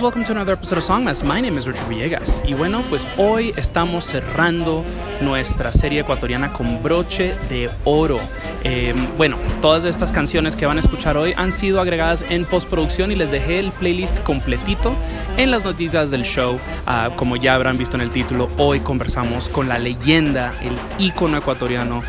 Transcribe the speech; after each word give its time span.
Welcome 0.00 0.24
to 0.24 0.32
another 0.32 0.54
episode 0.54 0.78
of 0.78 0.84
Songmas. 0.84 1.22
My 1.22 1.42
name 1.42 1.58
is 1.58 1.66
Richard 1.66 1.86
Villegas. 1.86 2.42
Y 2.46 2.54
bueno, 2.54 2.82
pues 2.88 3.06
hoy 3.18 3.52
estamos 3.58 4.04
cerrando 4.04 4.82
nuestra 5.20 5.74
serie 5.74 6.00
ecuatoriana 6.00 6.54
con 6.54 6.82
broche 6.82 7.34
de 7.50 7.68
oro. 7.84 8.18
Eh, 8.64 8.94
bueno, 9.18 9.36
todas 9.60 9.84
estas 9.84 10.10
canciones 10.10 10.56
que 10.56 10.64
van 10.64 10.78
a 10.78 10.80
escuchar 10.80 11.18
hoy 11.18 11.34
han 11.36 11.52
sido 11.52 11.82
agregadas 11.82 12.24
en 12.30 12.46
postproducción 12.46 13.12
y 13.12 13.14
les 13.14 13.30
dejé 13.30 13.58
el 13.58 13.72
playlist 13.72 14.20
completito 14.20 14.96
en 15.36 15.50
las 15.50 15.66
noticias 15.66 16.10
del 16.10 16.22
show. 16.22 16.58
Ah, 16.86 17.10
como 17.16 17.36
ya 17.36 17.54
habrán 17.54 17.76
visto 17.76 17.96
en 17.96 18.00
el 18.00 18.10
título, 18.10 18.48
hoy 18.56 18.80
conversamos 18.80 19.50
con 19.50 19.68
la 19.68 19.78
leyenda, 19.78 20.54
el 20.62 20.78
ícono 20.98 21.36
ecuatoriano 21.36 22.02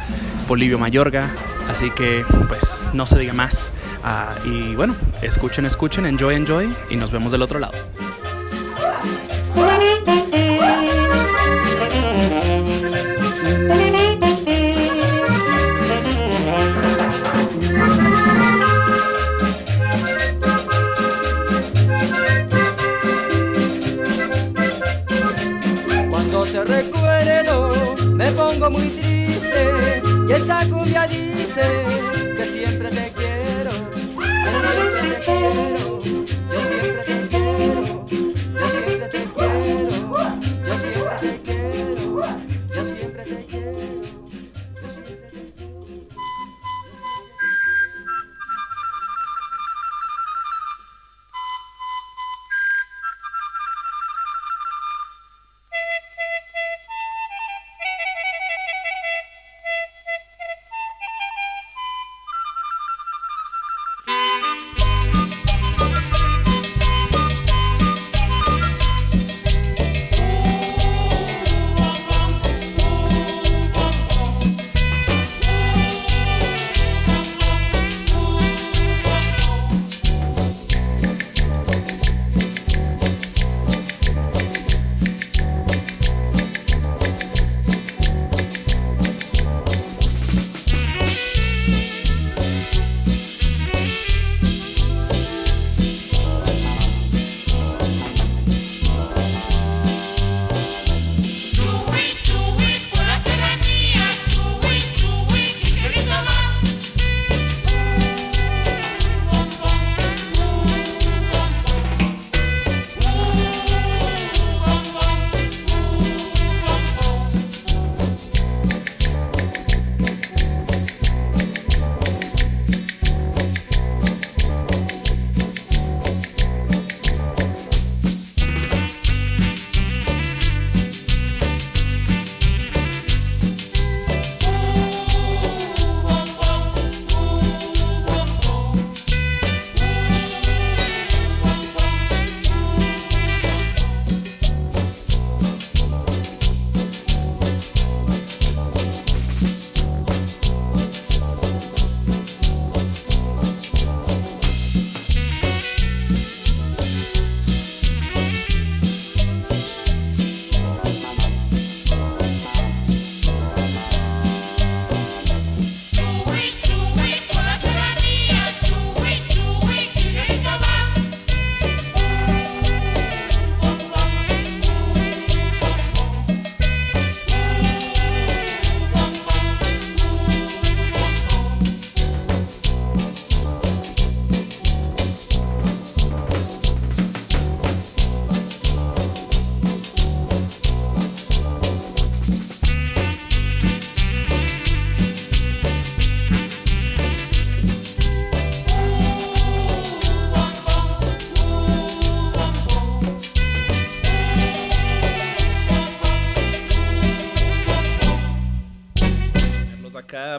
Bolivio 0.48 0.80
Mayorga. 0.80 1.51
Así 1.70 1.92
que, 1.92 2.26
pues, 2.48 2.84
no 2.94 3.06
se 3.06 3.20
diga 3.20 3.34
más. 3.34 3.74
Ah, 4.04 4.36
y 4.44 4.76
bueno, 4.76 4.96
escuchen, 5.22 5.66
escuchen, 5.66 6.06
enjoy, 6.06 6.36
enjoy. 6.36 6.76
Y 6.90 6.96
nos 6.96 7.12
vemos 7.12 7.32
del 7.32 7.42
otro 7.42 7.60
lado. 7.60 7.74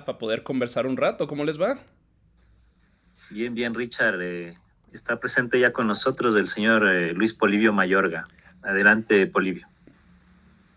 Para 0.04 0.18
poder 0.18 0.42
conversar 0.42 0.86
un 0.86 0.96
rato. 0.96 1.26
¿Cómo 1.26 1.44
les 1.44 1.60
va? 1.60 1.78
Bien, 3.30 3.54
bien, 3.54 3.74
Richard. 3.74 4.20
eh, 4.20 4.54
está 4.92 5.18
presente 5.18 5.58
ya 5.58 5.72
con 5.72 5.86
nosotros 5.86 6.36
el 6.36 6.46
señor 6.46 6.86
eh, 6.88 7.12
Luis 7.14 7.32
Polivio 7.32 7.72
Mayorga. 7.72 8.26
Adelante, 8.62 9.26
Polivio. 9.26 9.66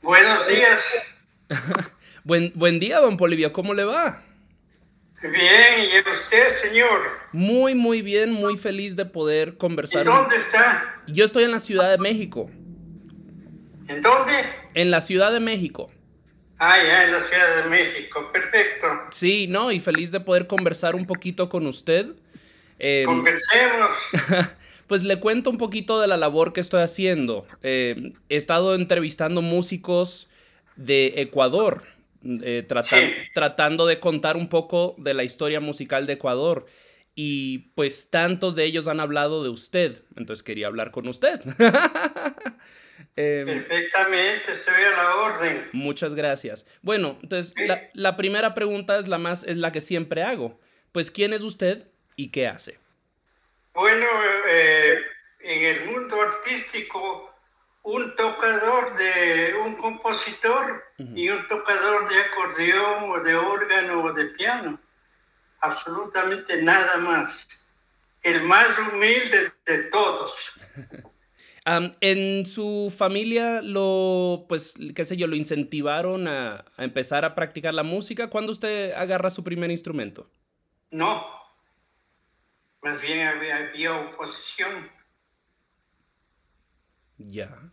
Buenos 0.02 0.48
días. 0.48 0.82
Buen, 2.24 2.52
buen 2.56 2.80
día, 2.80 3.00
don 3.00 3.18
Polivio. 3.18 3.54
¿Cómo 3.54 3.76
le 3.76 3.84
va? 3.84 4.20
Bien, 5.22 5.80
¿y 5.80 6.00
usted, 6.12 6.56
señor? 6.62 7.02
Muy, 7.32 7.76
muy 7.76 8.02
bien, 8.02 8.32
muy 8.32 8.58
feliz 8.58 8.96
de 8.96 9.06
poder 9.06 9.50
¿Y 9.50 9.58
conversar. 9.58 10.06
dónde 10.06 10.36
está? 10.38 10.84
Yo 11.08 11.24
estoy 11.24 11.44
en 11.44 11.52
la 11.52 11.60
Ciudad 11.60 11.90
de 11.92 11.98
México. 12.00 12.50
¿En 13.88 14.02
dónde? 14.02 14.34
En 14.74 14.90
la 14.90 15.02
Ciudad 15.02 15.32
de 15.32 15.40
México. 15.40 15.92
Ah, 16.60 16.78
ya 16.82 17.04
en 17.06 17.12
la 17.12 17.22
Ciudad 17.22 17.64
de 17.64 17.70
México. 17.70 18.30
Perfecto. 18.32 18.88
Sí, 19.12 19.48
no, 19.48 19.72
y 19.72 19.80
feliz 19.80 20.12
de 20.12 20.20
poder 20.20 20.48
conversar 20.48 20.96
un 20.96 21.06
poquito 21.06 21.50
con 21.50 21.68
usted. 21.68 22.08
Em, 22.80 23.06
Conversemos. 23.06 23.98
Pues 24.88 25.04
le 25.04 25.20
cuento 25.20 25.50
un 25.50 25.58
poquito 25.58 26.00
de 26.00 26.08
la 26.08 26.16
labor 26.16 26.54
que 26.54 26.60
estoy 26.62 26.84
haciendo. 26.84 27.48
Eh, 27.64 28.14
he 28.30 28.36
estado 28.36 28.76
entrevistando 28.76 29.42
músicos 29.42 30.30
de 30.76 31.14
Ecuador, 31.18 31.82
eh, 32.24 32.64
Sí. 32.88 32.96
tratando 33.34 33.88
de 33.88 34.00
contar 34.00 34.38
un 34.38 34.48
poco 34.48 34.94
de 35.00 35.16
la 35.16 35.24
historia 35.24 35.60
musical 35.60 36.06
de 36.06 36.14
Ecuador. 36.14 36.68
Y 37.16 37.70
pues 37.74 38.12
tantos 38.12 38.56
de 38.56 38.66
ellos 38.66 38.88
han 38.88 39.00
hablado 39.00 39.42
de 39.42 39.50
usted, 39.50 40.04
entonces 40.18 40.44
quería 40.44 40.68
hablar 40.68 40.92
con 40.92 41.08
usted. 41.08 41.40
Em, 43.18 43.46
Perfectamente, 43.46 44.52
estoy 44.52 44.84
a 44.84 44.90
la 44.92 45.16
orden. 45.16 45.70
Muchas 45.72 46.16
gracias. 46.16 46.68
Bueno, 46.82 47.18
entonces 47.22 47.54
la, 47.58 47.90
la 47.94 48.18
primera 48.18 48.54
pregunta 48.54 48.98
es 48.98 49.08
la 49.08 49.18
más, 49.18 49.44
es 49.46 49.58
la 49.58 49.72
que 49.72 49.82
siempre 49.82 50.24
hago. 50.24 50.60
Pues, 50.92 51.12
¿quién 51.12 51.34
es 51.34 51.42
usted 51.42 51.88
y 52.16 52.32
qué 52.32 52.48
hace? 52.48 52.80
Bueno, 53.74 54.06
eh, 54.48 55.00
en 55.42 55.64
el 55.64 55.86
mundo 55.86 56.22
artístico, 56.22 57.34
un 57.84 58.16
tocador 58.16 58.98
de 58.98 59.54
un 59.64 59.76
compositor 59.76 60.84
y 60.98 61.30
un 61.30 61.48
tocador 61.48 62.10
de 62.10 62.20
acordeón 62.20 63.12
o 63.12 63.20
de 63.20 63.36
órgano 63.36 64.04
o 64.04 64.14
de 64.14 64.26
piano. 64.26 64.80
Absolutamente 65.60 66.62
nada 66.64 66.98
más. 66.98 67.48
El 68.24 68.42
más 68.42 68.78
humilde 68.80 69.52
de 69.66 69.78
todos. 69.84 70.34
En 71.66 72.46
su 72.46 72.94
familia 72.96 73.64
lo, 73.64 74.46
pues, 74.48 74.76
qué 74.94 75.04
sé 75.04 75.18
yo, 75.18 75.26
lo 75.26 75.36
incentivaron 75.36 76.28
a, 76.28 76.64
a 76.78 76.84
empezar 76.84 77.26
a 77.26 77.34
practicar 77.34 77.74
la 77.74 77.82
música. 77.82 78.30
¿Cuándo 78.30 78.52
usted 78.52 78.94
agarra 78.94 79.32
su 79.32 79.44
primer 79.44 79.72
instrumento? 79.72 80.30
No. 80.92 81.26
Más 82.84 83.02
bien 83.02 83.28
había, 83.28 83.58
había 83.58 83.96
oposición. 83.96 84.92
Ya. 87.18 87.72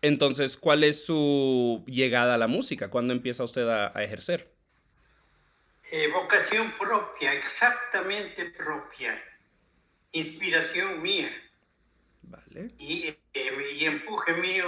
Entonces, 0.00 0.56
¿cuál 0.56 0.84
es 0.84 1.04
su 1.04 1.82
llegada 1.88 2.34
a 2.34 2.38
la 2.38 2.46
música? 2.46 2.90
¿Cuándo 2.90 3.12
empieza 3.12 3.42
usted 3.42 3.68
a, 3.68 3.90
a 3.92 4.04
ejercer? 4.04 4.54
Eh, 5.90 6.06
vocación 6.12 6.72
propia, 6.78 7.32
exactamente 7.32 8.50
propia. 8.50 9.20
Inspiración 10.12 11.02
mía. 11.02 11.32
Vale. 12.30 12.70
y, 12.78 13.06
eh, 13.32 13.72
y 13.74 13.84
empuje 13.86 14.32
mío 14.34 14.66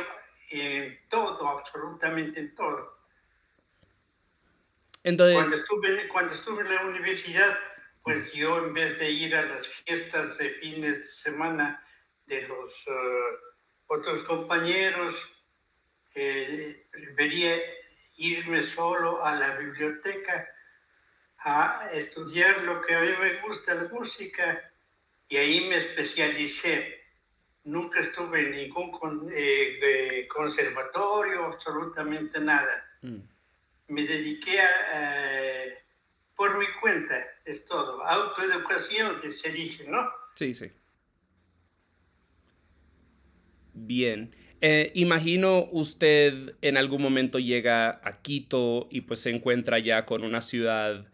en 0.50 0.98
todo, 1.08 1.48
absolutamente 1.48 2.40
en 2.40 2.54
todo. 2.54 2.98
Cuando 5.02 5.24
Entonces, 5.24 5.60
estuve, 5.60 6.08
cuando 6.08 6.34
estuve 6.34 6.62
en 6.62 6.74
la 6.74 6.84
universidad, 6.84 7.58
pues 8.02 8.32
yo 8.32 8.58
en 8.58 8.74
vez 8.74 8.98
de 8.98 9.10
ir 9.10 9.34
a 9.34 9.42
las 9.42 9.66
fiestas 9.66 10.36
de 10.38 10.50
fines 10.54 10.98
de 10.98 11.04
semana 11.04 11.82
de 12.26 12.42
los 12.48 12.72
eh, 12.86 13.50
otros 13.86 14.22
compañeros, 14.24 15.14
eh, 16.14 16.86
irme 18.16 18.62
solo 18.62 19.24
a 19.24 19.34
la 19.34 19.56
biblioteca 19.56 20.48
a 21.38 21.88
estudiar 21.92 22.62
lo 22.62 22.82
que 22.82 22.94
a 22.94 23.00
mí 23.00 23.08
me 23.18 23.40
gusta, 23.40 23.74
la 23.74 23.88
música, 23.88 24.70
y 25.28 25.36
ahí 25.38 25.68
me 25.68 25.76
especialicé. 25.76 26.99
Nunca 27.64 28.00
estuve 28.00 28.40
en 28.40 28.50
ningún 28.52 28.90
con- 28.90 29.28
eh, 29.34 30.26
conservatorio, 30.34 31.44
absolutamente 31.46 32.40
nada 32.40 32.84
mm, 33.02 33.18
me 33.88 34.06
dediqué 34.06 34.60
a, 34.60 34.70
eh, 35.66 35.74
por 36.36 36.58
mi 36.58 36.66
cuenta, 36.80 37.22
es 37.44 37.64
todo. 37.66 38.02
Autoeducación, 38.04 39.20
que 39.20 39.30
se 39.32 39.50
dice, 39.50 39.84
¿no? 39.88 40.08
sí, 40.34 40.54
sí. 40.54 40.70
Bien. 43.74 44.34
Eh, 44.62 44.92
imagino 44.94 45.68
usted 45.72 46.54
en 46.60 46.76
algún 46.76 47.00
momento 47.02 47.38
llega 47.38 48.00
a 48.04 48.20
Quito 48.20 48.88
y 48.90 49.02
pues 49.02 49.20
se 49.20 49.30
encuentra 49.30 49.78
ya 49.78 50.04
con 50.04 50.22
una 50.22 50.42
ciudad 50.42 51.06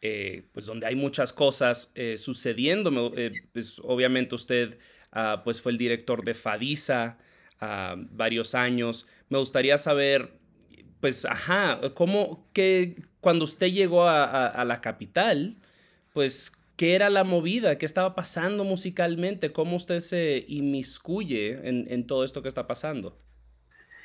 eh, 0.00 0.44
pues 0.52 0.66
donde 0.66 0.86
hay 0.86 0.96
muchas 0.96 1.32
cosas 1.32 1.92
eh, 1.94 2.16
sucediendo. 2.16 3.12
Eh, 3.16 3.32
pues, 3.52 3.78
obviamente 3.82 4.34
usted 4.34 4.78
ah, 5.14 5.42
pues 5.44 5.62
fue 5.62 5.72
el 5.72 5.78
director 5.78 6.24
de 6.24 6.34
Fadisa 6.34 7.18
ah, 7.60 7.94
varios 7.96 8.54
años. 8.54 9.06
Me 9.28 9.38
gustaría 9.38 9.78
saber 9.78 10.38
pues 11.04 11.26
ajá, 11.26 11.80
cómo 11.94 12.48
que 12.54 12.96
cuando 13.20 13.44
usted 13.44 13.66
llegó 13.66 14.08
a, 14.08 14.64
la 14.64 14.80
capital, 14.80 15.56
pues 16.14 16.50
qué 16.78 16.94
era 16.94 17.10
la 17.10 17.24
movida, 17.24 17.76
qué 17.76 17.84
estaba 17.84 18.14
pasando 18.14 18.64
musicalmente, 18.64 19.52
cómo 19.52 19.76
usted 19.76 19.98
se 19.98 20.46
inmiscuye 20.48 21.60
en, 21.68 22.06
todo 22.06 22.24
esto 22.24 22.40
que 22.40 22.48
está 22.48 22.66
pasando. 22.66 23.18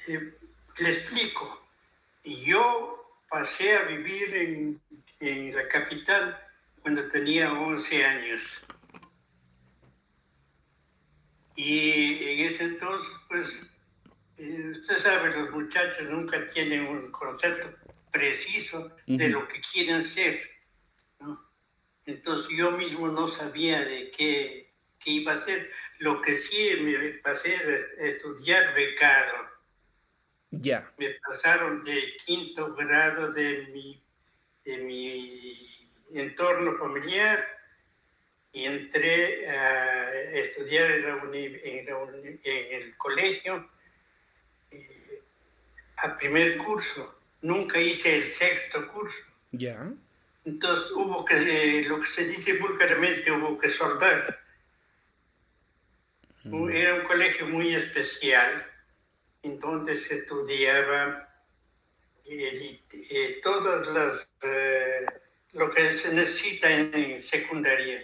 Eh, 0.09 0.33
le 0.79 0.89
explico. 0.89 1.65
Yo 2.25 3.21
pasé 3.29 3.77
a 3.77 3.83
vivir 3.83 4.35
en, 4.35 4.81
en 5.21 5.55
la 5.55 5.69
capital 5.69 6.37
cuando 6.81 7.07
tenía 7.07 7.53
11 7.53 8.05
años. 8.05 8.43
Y 11.61 12.23
en 12.23 12.45
ese 12.45 12.63
entonces, 12.63 13.11
pues, 13.27 13.61
eh, 14.37 14.71
usted 14.79 14.97
sabe, 14.97 15.35
los 15.35 15.51
muchachos 15.51 16.09
nunca 16.09 16.47
tienen 16.47 16.87
un 16.87 17.11
concepto 17.11 17.69
preciso 18.13 18.95
de 19.05 19.27
lo 19.27 19.45
que 19.45 19.59
quieren 19.73 20.01
ser. 20.01 20.39
¿no? 21.19 21.37
Entonces 22.05 22.47
yo 22.57 22.71
mismo 22.71 23.09
no 23.09 23.27
sabía 23.27 23.83
de 23.83 24.09
qué, 24.11 24.71
qué 24.99 25.11
iba 25.11 25.33
a 25.33 25.35
hacer. 25.35 25.69
Lo 25.97 26.21
que 26.21 26.37
sí 26.37 26.77
me 26.79 26.97
pasé 27.15 27.55
es 27.55 27.93
estudiar 28.13 28.73
becado. 28.73 29.49
Ya, 30.51 30.89
Me 30.97 31.09
pasaron 31.27 31.83
de 31.83 32.15
quinto 32.25 32.73
grado 32.73 33.33
de 33.33 33.67
mi, 33.73 34.01
de 34.63 34.77
mi 34.77 35.97
entorno 36.13 36.77
familiar 36.77 37.58
y 38.51 38.65
entré 38.65 39.47
a 39.49 40.11
estudiar 40.33 40.89
en, 40.91 41.05
la 41.05 41.15
uni- 41.17 41.59
en, 41.63 41.85
la 41.85 41.97
uni- 41.97 42.39
en 42.43 42.81
el 42.81 42.97
colegio 42.97 43.69
eh, 44.71 45.21
a 45.97 46.15
primer 46.17 46.57
curso. 46.57 47.15
Nunca 47.41 47.79
hice 47.79 48.15
el 48.17 48.33
sexto 48.33 48.87
curso. 48.91 49.17
ya. 49.51 49.91
Entonces 50.45 50.91
hubo 50.91 51.23
que, 51.25 51.35
eh, 51.35 51.83
lo 51.83 51.99
que 52.01 52.07
se 52.07 52.23
dice 52.25 52.53
vulgarmente, 52.53 53.31
hubo 53.31 53.57
que 53.59 53.69
soldar. 53.69 54.39
Mm, 56.45 56.69
Era 56.69 56.95
un 56.95 57.03
colegio 57.03 57.45
muy 57.47 57.75
especial, 57.75 58.65
en 59.43 59.59
donde 59.59 59.95
se 59.95 60.15
estudiaba 60.15 61.27
eh, 62.25 62.79
eh, 62.91 63.39
todas 63.43 63.87
las, 63.89 64.27
eh, 64.43 65.05
lo 65.53 65.69
que 65.71 65.91
se 65.91 66.13
necesita 66.13 66.69
en 66.71 67.21
secundaria. 67.21 68.01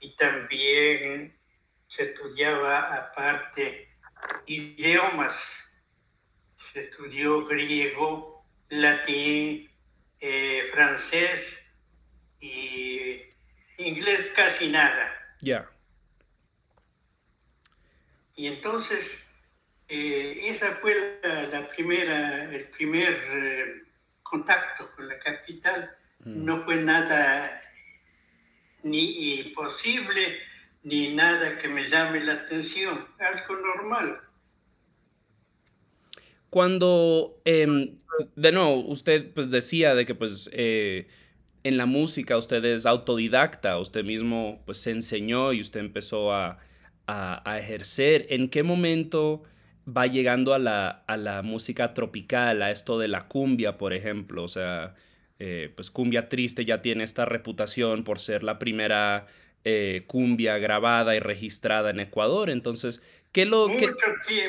Y 0.00 0.14
también 0.16 1.36
se 1.88 2.02
estudiaba 2.02 2.94
aparte 2.94 3.88
idiomas. 4.46 5.34
Se 6.72 6.80
estudió 6.80 7.44
griego, 7.46 8.44
latín, 8.68 9.70
eh, 10.20 10.68
francés 10.72 11.64
y 12.40 13.22
inglés 13.78 14.30
casi 14.34 14.68
nada. 14.68 15.14
Ya. 15.40 15.68
Y 18.34 18.46
entonces, 18.46 19.24
eh, 19.88 20.40
esa 20.44 20.76
fue 20.76 21.20
la, 21.22 21.42
la 21.44 21.68
primera, 21.70 22.44
el 22.44 22.68
primer 22.68 23.20
eh, 23.32 23.82
contacto 24.22 24.90
con 24.94 25.08
la 25.08 25.18
capital. 25.18 25.96
Mm. 26.20 26.44
No 26.44 26.64
fue 26.64 26.76
nada 26.76 27.60
ni 28.82 29.40
imposible, 29.40 30.38
ni 30.82 31.14
nada 31.14 31.58
que 31.58 31.68
me 31.68 31.88
llame 31.88 32.24
la 32.24 32.34
atención, 32.34 33.06
algo 33.18 33.56
normal. 33.56 34.20
Cuando, 36.50 37.40
em, 37.44 37.98
de 38.36 38.52
nuevo, 38.52 38.76
usted 38.86 39.32
pues 39.34 39.50
decía 39.50 39.94
de 39.94 40.06
que 40.06 40.14
pues 40.14 40.48
eh, 40.52 41.08
en 41.64 41.76
la 41.76 41.86
música 41.86 42.36
usted 42.38 42.64
es 42.64 42.86
autodidacta, 42.86 43.78
usted 43.78 44.04
mismo 44.04 44.62
pues 44.66 44.78
se 44.78 44.90
enseñó 44.92 45.52
y 45.52 45.60
usted 45.60 45.80
empezó 45.80 46.32
a, 46.32 46.58
a- 47.06 47.50
a 47.50 47.58
ejercer. 47.58 48.26
¿En 48.30 48.48
qué 48.48 48.62
momento 48.62 49.42
va 49.86 50.06
llegando 50.06 50.54
a 50.54 50.58
la, 50.58 50.88
a 51.06 51.16
la 51.18 51.42
música 51.42 51.94
tropical, 51.94 52.62
a 52.62 52.70
esto 52.70 52.98
de 52.98 53.08
la 53.08 53.28
cumbia, 53.28 53.76
por 53.78 53.92
ejemplo? 53.92 54.44
O 54.44 54.48
sea, 54.48 54.94
eh, 55.38 55.72
pues 55.74 55.90
Cumbia 55.90 56.28
Triste 56.28 56.64
ya 56.64 56.82
tiene 56.82 57.04
esta 57.04 57.24
reputación 57.24 58.04
por 58.04 58.18
ser 58.18 58.42
la 58.42 58.58
primera 58.58 59.26
eh, 59.64 60.04
cumbia 60.06 60.58
grabada 60.58 61.14
y 61.16 61.20
registrada 61.20 61.90
en 61.90 62.00
Ecuador. 62.00 62.48
Entonces, 62.48 63.02
¿qué 63.32 63.44
lo 63.44 63.66
que... 63.66 63.88
Mucho, 63.88 64.06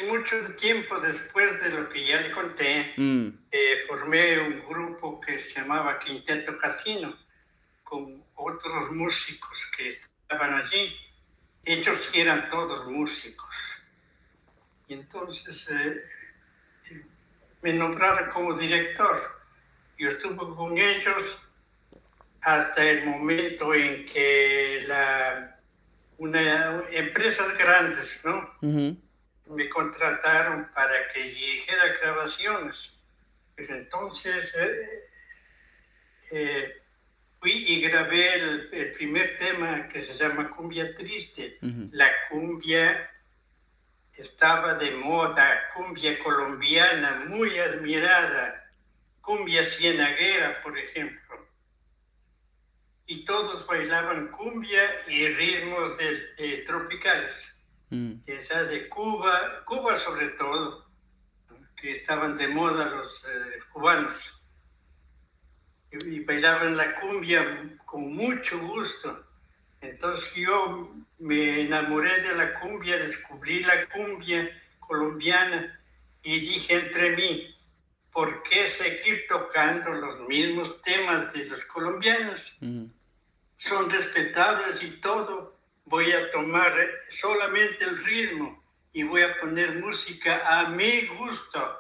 mucho 0.08 0.56
tiempo 0.56 1.00
después 1.00 1.62
de 1.62 1.70
lo 1.70 1.90
que 1.90 2.06
ya 2.06 2.22
le 2.22 2.32
conté, 2.32 2.94
Mm, 2.96 3.28
eh, 3.52 3.78
formé 3.88 4.40
un 4.40 4.64
grupo 4.68 5.20
que 5.20 5.40
se 5.40 5.60
llamaba 5.60 6.00
Quinteto 6.00 6.58
Casino, 6.58 7.18
con 7.84 8.24
otros 8.36 8.92
músicos 8.92 9.58
que 9.76 9.90
estaban 9.90 10.54
allí. 10.54 10.96
ellos 11.66 12.10
eran 12.14 12.50
todos 12.50 12.88
músicos. 12.88 13.56
Y 14.88 14.94
entonces 14.94 15.68
eh, 15.70 16.04
me 17.62 17.74
nombraron 17.74 18.30
como 18.30 18.54
director. 18.54 19.39
Yo 20.00 20.10
estuve 20.10 20.56
con 20.56 20.78
ellos 20.78 21.38
hasta 22.42 22.90
el 22.90 23.06
momento 23.06 23.76
en 23.76 24.06
que 24.06 24.86
la, 24.88 25.60
una, 26.18 26.84
empresas 26.92 27.58
grandes, 27.58 28.18
¿no? 28.24 28.50
Me 28.62 29.68
contrataron 29.68 30.70
para 30.74 31.12
que 31.12 31.24
dirigiera 31.24 31.98
grabaciones. 32.02 32.94
Pero 33.56 33.76
entonces 33.76 34.56
eh, 34.58 35.10
eh, 36.32 36.82
fui 37.42 37.52
y 37.52 37.82
grabé 37.82 38.36
el, 38.36 38.70
el 38.72 38.92
primer 38.94 39.36
tema 39.36 39.90
que 39.90 40.02
se 40.02 40.14
llama 40.14 40.50
Cumbia 40.50 40.96
Triste. 40.96 41.58
La 41.92 42.10
cumbia 42.30 43.12
estaba 44.14 44.76
de 44.76 44.92
moda, 44.92 45.60
cumbia 45.76 46.18
colombiana, 46.20 47.26
muy 47.28 47.60
admirada, 47.60 48.69
cumbia 49.22 49.64
cienaguera, 49.64 50.62
por 50.64 50.78
ejemplo. 50.78 51.48
Y 53.08 53.26
todos 53.26 53.66
bailaban 53.66 54.28
cumbia 54.32 54.84
y 55.08 55.28
ritmos 55.30 55.98
de- 55.98 56.34
de 56.36 56.58
tropicales 56.68 57.56
Mm, 57.92 58.22
de, 58.24 58.36
esa 58.38 58.64
de 58.66 58.88
Cuba, 58.88 59.64
Cuba 59.66 59.96
sobre 59.96 60.30
todo, 60.30 60.86
que 61.76 61.92
estaban 61.94 62.36
de 62.36 62.48
moda 62.48 62.86
los 62.86 63.24
eh, 63.26 63.60
cubanos. 63.74 64.16
Y, 65.92 66.18
y 66.18 66.20
bailaban 66.24 66.78
la 66.78 67.00
cumbia 67.00 67.78
con 67.86 68.14
mucho 68.14 68.60
gusto. 68.60 69.26
Entonces 69.82 70.32
yo 70.36 70.94
me 71.18 71.62
enamoré 71.62 72.22
de 72.22 72.36
la 72.36 72.60
cumbia, 72.60 72.98
descubrí 72.98 73.64
la 73.64 73.88
cumbia 73.88 74.48
colombiana 74.80 75.80
y 76.22 76.40
dije 76.42 76.76
entre 76.76 77.16
mí, 77.16 77.56
¿por 78.12 78.44
qué 78.44 78.68
seguir 78.68 79.26
tocando 79.28 79.92
los 79.92 80.28
mismos 80.28 80.82
temas 80.82 81.32
de 81.34 81.46
los 81.46 81.64
colombianos? 81.66 82.54
ujú. 82.62 82.90
son 83.58 83.90
respetables 83.90 84.82
y 84.82 84.92
todo, 85.02 85.58
voy 85.86 86.12
a 86.12 86.32
tomar 86.32 86.74
solamente 87.10 87.84
el 87.84 87.98
ritmo 88.06 88.64
y 88.94 89.04
voy 89.04 89.22
a 89.22 89.40
poner 89.40 89.76
música 89.80 90.42
a 90.48 90.70
mi 90.70 91.08
gusto. 91.08 91.80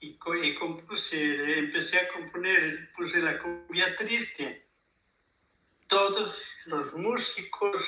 Y, 0.00 0.18
y 0.42 0.54
compuse, 0.56 1.58
empecé 1.58 1.98
a 1.98 2.08
componer, 2.08 2.92
puse 2.94 3.20
la 3.20 3.38
cumbia 3.38 3.94
triste. 3.94 4.66
Todos 5.86 6.36
los 6.66 6.92
músicos, 6.94 7.86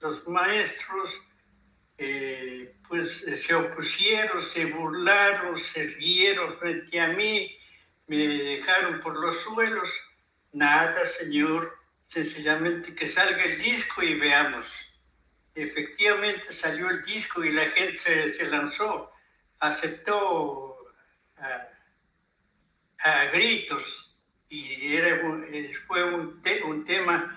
los 0.00 0.26
maestros, 0.26 1.20
eh, 2.02 2.76
pues 2.88 3.22
eh, 3.24 3.36
se 3.36 3.54
opusieron, 3.54 4.40
se 4.40 4.64
burlaron, 4.64 5.58
se 5.58 5.82
rieron 5.82 6.58
frente 6.58 6.98
a 6.98 7.08
mí, 7.08 7.54
me 8.06 8.16
dejaron 8.16 9.02
por 9.02 9.20
los 9.20 9.36
suelos. 9.42 9.90
Nada, 10.54 11.04
señor, 11.04 11.76
sencillamente 12.08 12.94
que 12.94 13.06
salga 13.06 13.44
el 13.44 13.60
disco 13.60 14.02
y 14.02 14.18
veamos. 14.18 14.66
Efectivamente 15.54 16.54
salió 16.54 16.88
el 16.88 17.02
disco 17.02 17.44
y 17.44 17.52
la 17.52 17.68
gente 17.68 18.32
se, 18.32 18.44
lanzó, 18.46 19.12
aceptó 19.58 20.78
a, 21.36 23.24
gritos 23.26 24.16
y 24.48 24.96
era 24.96 25.20
eh, 25.48 25.74
fue 25.86 26.02
un 26.02 26.84
tema 26.84 27.36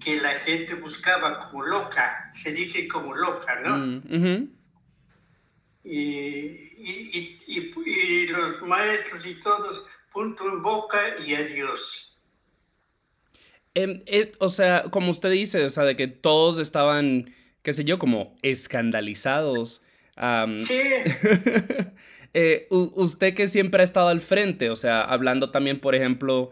que 0.00 0.20
la 0.20 0.40
gente 0.40 0.74
buscaba 0.74 1.40
como 1.40 1.64
loca, 1.64 2.30
se 2.34 2.52
dice 2.52 2.86
como 2.88 3.14
loca, 3.14 3.60
¿no? 3.60 3.78
Mm, 3.78 4.48
y, 5.84 5.96
y- 5.96 7.38
y- 7.46 8.26
los 8.26 8.60
maestros 8.62 9.24
y 9.24 9.38
todos, 9.40 9.84
punto 10.12 10.44
en 10.48 10.62
boca 10.62 10.98
y 11.24 11.34
adiós. 11.34 12.12
Em, 13.74 14.02
es- 14.06 14.32
o 14.38 14.48
sea, 14.48 14.84
como 14.90 15.10
usted 15.10 15.30
dice, 15.30 15.64
o 15.64 15.70
sea, 15.70 15.84
de 15.84 15.96
que 15.96 16.08
todos 16.08 16.58
estaban, 16.58 17.34
qué 17.62 17.72
sé 17.72 17.84
yo, 17.84 17.98
como 17.98 18.36
escandalizados. 18.42 19.82
Sí, 20.66 20.80
eh, 22.34 22.66
usted 22.70 23.34
que 23.34 23.46
siempre 23.48 23.82
ha 23.82 23.84
estado 23.84 24.08
al 24.08 24.20
frente, 24.20 24.70
o 24.70 24.76
sea, 24.76 25.02
hablando 25.02 25.50
también, 25.50 25.78
por 25.78 25.94
ejemplo, 25.94 26.50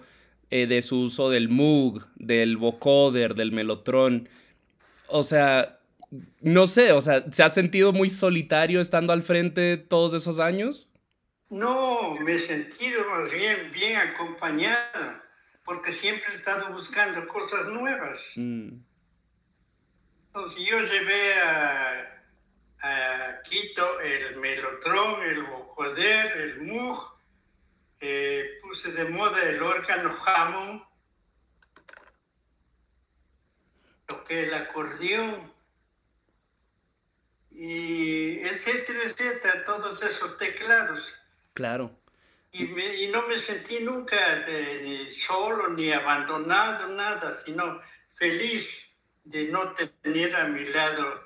eh, 0.51 0.67
de 0.67 0.83
su 0.83 1.01
uso 1.03 1.31
del 1.31 1.49
Moog, 1.49 2.07
del 2.17 2.57
vocoder, 2.57 3.35
del 3.35 3.53
Mellotron. 3.53 4.29
O 5.09 5.23
sea, 5.23 5.79
no 6.41 6.67
sé, 6.67 6.93
o 6.93 7.01
sea, 7.01 7.25
¿se 7.33 7.43
ha 7.43 7.49
sentido 7.49 7.93
muy 7.93 8.09
solitario 8.11 8.81
estando 8.81 9.13
al 9.13 9.23
frente 9.23 9.77
todos 9.77 10.15
esos 10.15 10.41
años? 10.41 10.89
no, 11.51 12.15
me 12.21 12.35
he 12.35 12.39
sentido 12.39 13.09
más 13.11 13.31
bien 13.31 13.71
bien 13.73 13.97
acompañado, 13.97 15.23
porque 15.65 15.93
siempre 15.93 16.33
he 16.33 16.37
estado 16.37 16.73
buscando 16.73 17.27
cosas 17.29 17.67
nuevas. 17.69 18.33
Mm, 18.37 18.71
Entonces 20.29 20.61
yo 20.69 20.81
llevé 20.81 21.35
a, 21.41 22.25
a 22.83 23.43
Quito 23.45 24.01
el 24.01 24.37
melotron, 24.37 25.23
el 25.23 25.43
vocoder, 25.45 26.27
el 26.39 26.63
Moog, 26.63 27.15
eh, 28.01 28.59
puse 28.75 28.91
de 28.91 29.05
moda 29.05 29.41
el 29.45 29.63
órgano 29.63 30.13
Hammond, 30.27 30.83
toqué 34.07 34.49
el 34.49 34.55
acordeón, 34.55 35.53
y 37.53 38.41
etcétera, 38.41 39.05
etcétera, 39.05 39.65
todos 39.65 40.03
esos 40.03 40.37
teclados. 40.39 41.01
claro. 41.53 41.89
Y, 42.51 42.65
me- 42.65 42.97
y 43.03 43.09
no 43.09 43.27
me 43.29 43.39
sentí 43.39 43.79
nunca 43.81 44.17
de- 44.47 44.81
ni 44.83 45.11
solo 45.13 45.69
ni 45.69 45.93
abandonado, 45.93 46.89
nada, 46.89 47.33
sino 47.45 47.81
feliz 48.17 48.89
de 49.25 49.49
no 49.49 49.73
tener 49.73 50.35
a 50.37 50.49
mi 50.49 50.65
lado 50.67 51.21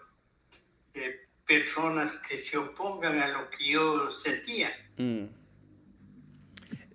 eh, 0.95 1.27
personas 1.47 2.13
que 2.29 2.37
se 2.39 2.57
opongan 2.59 3.21
a 3.23 3.29
lo 3.29 3.49
que 3.51 3.69
yo 3.71 4.11
sentía. 4.11 4.71
Mm. 4.99 5.25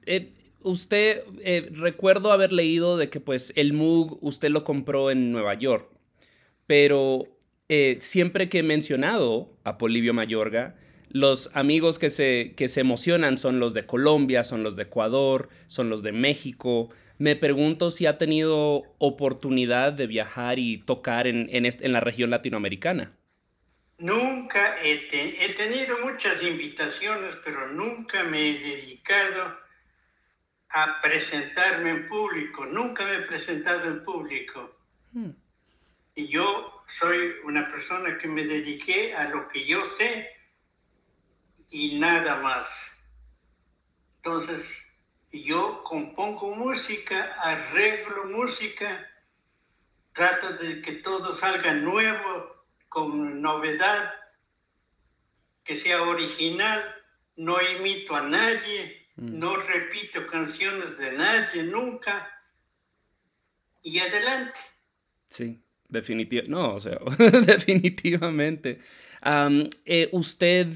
Eh, 0.06 0.32
usted, 0.64 1.24
eh, 1.42 1.68
recuerdo 1.72 2.32
haber 2.32 2.54
leído 2.54 2.98
de 2.98 3.10
que 3.10 3.20
pues 3.20 3.54
el 3.56 3.74
Moog 3.74 4.18
usted 4.22 4.50
lo 4.50 4.64
compró 4.64 5.12
en 5.12 5.32
Nueva 5.32 5.54
York, 5.54 5.90
pero 6.68 7.28
eh, 7.70 7.98
siempre 8.00 8.50
que 8.50 8.60
he 8.60 8.64
mencionado 8.64 9.56
a 9.64 9.78
Polibio 9.78 10.14
Mayorga, 10.14 10.76
los 11.10 11.52
amigos 11.54 12.00
que 12.00 12.10
se, 12.10 12.54
que 12.58 12.68
se 12.68 12.82
emocionan 12.82 13.38
son 13.38 13.60
los 13.60 13.74
de 13.74 13.86
Colombia, 13.86 14.44
son 14.44 14.64
los 14.64 14.76
de 14.76 14.84
Ecuador, 14.84 15.50
son 15.68 15.90
los 15.90 16.02
de 16.02 16.12
México. 16.12 16.90
Me 17.20 17.36
pregunto 17.36 17.92
si 17.92 18.08
ha 18.08 18.18
tenido 18.18 18.84
oportunidad 18.98 19.94
de 19.94 20.08
viajar 20.08 20.58
y 20.58 20.80
tocar 20.80 21.28
en, 21.28 21.48
en 21.52 21.94
la 21.94 22.00
región 22.00 22.32
latinoamericana. 22.32 23.14
Nunca 24.00 24.76
he 24.84 25.54
tenido 25.54 26.00
muchas 26.04 26.42
invitaciones, 26.42 27.36
pero 27.46 27.72
nunca 27.72 28.24
me 28.24 28.50
he 28.50 28.60
dedicado 28.60 29.63
a 30.74 31.02
presentarme 31.02 31.92
en 31.92 32.08
público. 32.08 32.66
Nunca 32.66 33.06
me 33.06 33.16
he 33.16 33.22
presentado 33.22 33.86
en 33.86 34.04
público. 34.04 34.76
Hmm. 35.12 35.32
Y 36.16 36.28
yo 36.28 36.84
soy 36.88 37.36
una 37.44 37.70
persona 37.72 38.18
que 38.18 38.28
me 38.28 38.44
dediqué 38.44 39.16
a 39.16 39.30
lo 39.30 39.48
que 39.50 39.66
yo 39.66 39.86
sé 39.98 40.30
y 41.70 42.00
nada 42.00 42.38
más. 42.38 42.70
Entonces, 44.18 44.84
yo 45.32 45.84
compongo 45.84 46.56
música, 46.56 47.34
arreglo 47.40 48.26
música, 48.26 49.08
trato 50.14 50.54
de 50.54 50.82
que 50.82 50.94
todo 50.94 51.32
salga 51.34 51.74
nuevo, 51.74 52.66
con 52.90 53.42
novedad, 53.42 54.14
que 55.64 55.76
sea 55.76 56.02
original, 56.04 56.84
no 57.36 57.60
imito 57.62 58.16
a 58.16 58.22
nadie, 58.22 59.03
Mm. 59.16 59.38
no 59.40 59.56
repito 59.58 60.26
canciones 60.28 60.98
de 60.98 61.12
nadie 61.12 61.64
nunca. 61.64 62.28
Y 63.82 64.00
adelante. 64.00 64.60
Sí, 65.30 65.62
definitivamente. 65.90 66.52
No, 66.52 66.76
o 66.76 66.80
sea, 66.80 66.98
definitivamente. 67.46 68.80
Am, 69.22 69.68
eh, 69.86 70.10
usted, 70.12 70.68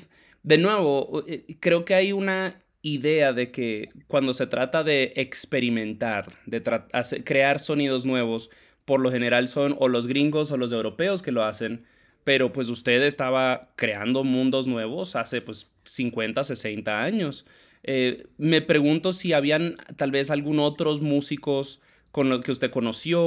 de 0.43 0.57
nuevo, 0.57 1.23
eh, 1.27 1.45
creo 1.59 1.85
que 1.85 1.95
hay 1.95 2.11
una 2.11 2.61
idea 2.81 3.33
de 3.33 3.51
que 3.51 3.89
cuando 4.07 4.33
se 4.33 4.47
trata 4.47 4.83
de 4.83 5.13
experimentar, 5.15 6.27
de 6.45 6.63
tra- 6.63 6.87
hacer- 6.93 7.23
crear 7.23 7.59
sonidos 7.59 8.05
nuevos, 8.05 8.49
por 8.85 8.99
lo 8.99 9.11
general 9.11 9.47
son 9.47 9.75
o 9.79 9.87
los 9.87 10.07
gringos 10.07 10.51
o 10.51 10.57
los 10.57 10.71
europeos 10.71 11.21
que 11.21 11.31
lo 11.31 11.43
hacen, 11.43 11.85
pero 12.23 12.51
pues 12.53 12.69
usted 12.69 13.01
estaba 13.03 13.73
creando 13.75 14.23
mundos 14.23 14.67
nuevos 14.67 15.15
hace 15.15 15.41
pues 15.41 15.71
50, 15.85 16.43
60 16.43 17.01
años. 17.03 17.45
Eh, 17.89 18.27
me 18.37 18.61
pregunto 18.61 19.13
si 19.13 19.31
habían 19.31 19.77
tal 19.95 20.11
vez 20.11 20.29
algún 20.29 20.59
otros 20.59 20.99
músicos 21.01 21.81
con 22.11 22.29
lo 22.29 22.41
que 22.41 22.51
usted 22.51 22.69
conoció 22.69 23.21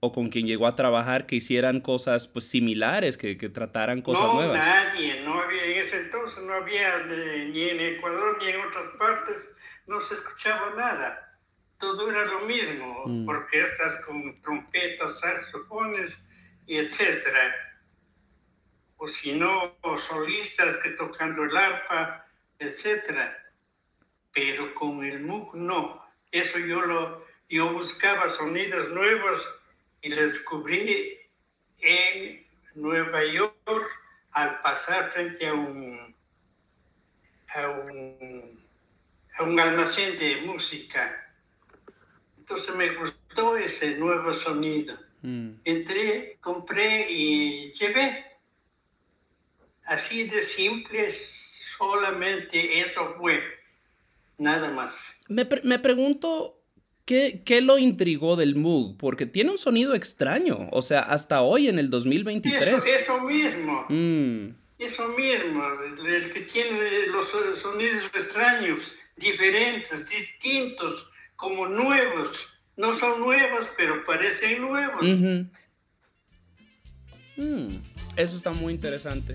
o 0.00 0.12
con 0.12 0.28
quien 0.28 0.46
llegó 0.46 0.68
a 0.68 0.76
trabajar 0.76 1.26
que 1.26 1.36
hicieran 1.36 1.80
cosas 1.80 2.28
pues 2.28 2.48
similares, 2.48 3.18
que, 3.18 3.36
que 3.36 3.48
trataran 3.48 4.02
cosas 4.02 4.26
no, 4.26 4.34
nuevas? 4.34 4.64
nadie, 4.64 5.22
no 5.24 5.40
había, 5.40 5.64
en 5.64 5.78
ese 5.80 5.96
entonces 6.02 6.40
no 6.44 6.54
había 6.54 6.98
eh, 6.98 7.50
ni 7.52 7.62
en 7.62 7.80
Ecuador 7.80 8.38
ni 8.40 8.48
en 8.48 8.60
otras 8.60 8.84
partes, 8.96 9.50
no 9.88 10.00
se 10.00 10.14
escuchaba 10.14 10.72
nada. 10.76 11.38
Todo 11.78 12.08
era 12.08 12.24
lo 12.26 12.40
mismo, 12.40 13.04
Mm. 13.06 13.28
orquestas 13.28 13.96
con 14.06 14.40
trompetas, 14.42 15.18
saxofones 15.18 16.16
y 16.66 16.76
etcétera. 16.76 17.54
O 18.98 19.08
si 19.08 19.32
no, 19.32 19.76
solistas 20.08 20.76
que 20.76 20.90
tocando 20.90 21.42
el 21.44 21.56
arpa, 21.56 22.24
etcétera. 22.58 23.36
Pero 24.36 24.74
con 24.74 25.02
el 25.02 25.20
MUG 25.20 25.56
no. 25.56 26.04
Eso 26.30 26.58
yo 26.58 26.82
lo, 26.82 27.26
yo 27.48 27.72
buscaba 27.72 28.28
sonidos 28.28 28.90
nuevos 28.90 29.42
y 30.02 30.10
los 30.10 30.34
descubrí 30.34 31.18
en 31.78 32.46
Nueva 32.74 33.24
York 33.24 33.56
al 34.32 34.60
pasar 34.60 35.10
frente 35.12 35.46
a 35.46 35.54
un, 35.54 36.14
a 37.48 37.68
un, 37.68 38.60
a 39.38 39.42
un 39.42 39.58
almacén 39.58 40.18
de 40.18 40.42
música. 40.42 41.32
Entonces 42.36 42.74
me 42.74 42.94
gustó 42.94 43.56
ese 43.56 43.96
nuevo 43.96 44.34
sonido. 44.34 44.98
Mm. 45.22 45.52
Entré, 45.64 46.36
compré 46.42 47.10
y 47.10 47.72
llevé. 47.72 48.26
Así 49.86 50.24
de 50.28 50.42
simple, 50.42 51.10
solamente 51.78 52.80
eso 52.80 53.14
fue. 53.14 53.55
Nada 54.38 54.70
más. 54.70 54.94
Me, 55.28 55.44
pre- 55.46 55.62
me 55.64 55.78
pregunto 55.78 56.62
¿qué, 57.04 57.42
qué 57.44 57.60
lo 57.60 57.78
intrigó 57.78 58.36
del 58.36 58.54
Moog, 58.56 58.96
porque 58.98 59.26
tiene 59.26 59.50
un 59.50 59.58
sonido 59.58 59.94
extraño, 59.94 60.68
o 60.72 60.82
sea, 60.82 61.00
hasta 61.00 61.40
hoy 61.42 61.68
en 61.68 61.78
el 61.78 61.88
2023. 61.90 62.68
Eso, 62.68 62.86
eso 62.86 63.20
mismo. 63.20 63.86
Mm, 63.88 64.48
Eso 64.78 65.08
mismo, 65.08 65.62
el 66.06 66.32
que 66.32 66.40
tiene 66.42 67.06
los 67.06 67.28
so- 67.28 67.54
sonidos 67.56 68.04
extraños, 68.14 68.92
diferentes, 69.16 70.04
distintos, 70.08 71.06
como 71.36 71.66
nuevos. 71.66 72.36
No 72.76 72.94
son 72.94 73.20
nuevos, 73.20 73.66
pero 73.78 74.04
parecen 74.04 74.60
nuevos. 74.60 75.02
Mm, 77.38 77.68
eso 78.16 78.36
está 78.36 78.50
muy 78.52 78.74
interesante. 78.74 79.34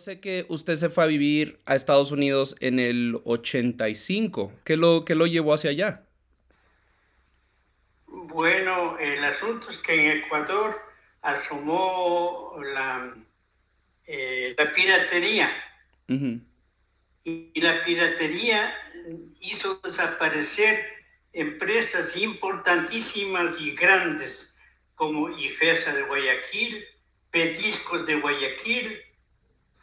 Sé 0.00 0.20
que 0.20 0.46
usted 0.48 0.74
se 0.74 0.88
fue 0.88 1.04
a 1.04 1.06
vivir 1.06 1.60
a 1.66 1.74
Estados 1.74 2.10
Unidos 2.10 2.56
en 2.60 2.78
el 2.80 3.20
85. 3.24 4.52
¿Qué 4.64 4.76
lo, 4.76 5.04
qué 5.04 5.14
lo 5.14 5.26
llevó 5.26 5.54
hacia 5.54 5.70
allá? 5.70 6.02
Bueno, 8.06 8.98
el 8.98 9.22
asunto 9.24 9.70
es 9.70 9.78
que 9.78 9.94
en 9.94 10.18
Ecuador 10.18 10.80
asomó 11.22 12.56
la, 12.74 13.14
eh, 14.06 14.54
la 14.58 14.72
piratería 14.72 15.50
y 17.24 17.60
la 17.60 17.84
piratería 17.84 18.74
hizo 19.40 19.80
desaparecer 19.84 20.84
empresas 21.32 22.16
importantísimas 22.16 23.54
y 23.60 23.72
grandes 23.72 24.54
como 24.96 25.30
IFESA 25.30 25.94
de 25.94 26.02
Guayaquil, 26.02 26.84
Pediscos 27.30 28.06
de 28.06 28.16
Guayaquil, 28.16 29.00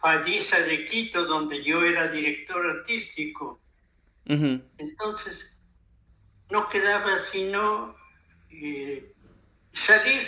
Fadisa 0.08 0.60
de 0.62 0.86
Quito, 0.86 1.26
donde 1.26 1.62
yo 1.63 1.84
era 1.84 2.08
director 2.08 2.65
artístico. 2.65 3.60
ujú. 4.26 4.62
Entonces, 4.78 5.52
no 6.50 6.70
quedaba 6.70 7.17
sino 7.30 7.93
eh, 8.50 9.12
salir. 9.74 10.22